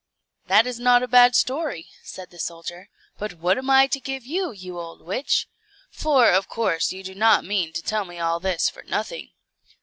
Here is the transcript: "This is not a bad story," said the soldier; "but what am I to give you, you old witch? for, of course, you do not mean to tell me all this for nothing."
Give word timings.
"This 0.47 0.65
is 0.65 0.79
not 0.79 1.03
a 1.03 1.07
bad 1.07 1.35
story," 1.35 1.87
said 2.01 2.31
the 2.31 2.39
soldier; 2.39 2.89
"but 3.19 3.35
what 3.35 3.59
am 3.59 3.69
I 3.69 3.85
to 3.85 3.99
give 3.99 4.25
you, 4.25 4.49
you 4.51 4.79
old 4.79 5.03
witch? 5.03 5.47
for, 5.91 6.31
of 6.31 6.47
course, 6.49 6.91
you 6.91 7.03
do 7.03 7.13
not 7.13 7.45
mean 7.45 7.71
to 7.73 7.83
tell 7.83 8.05
me 8.05 8.17
all 8.17 8.39
this 8.39 8.67
for 8.67 8.81
nothing." 8.81 9.29